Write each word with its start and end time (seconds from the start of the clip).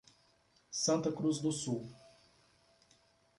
Santa 0.71 1.11
Cruz 1.11 1.37
do 1.41 1.51
Sul 1.51 1.87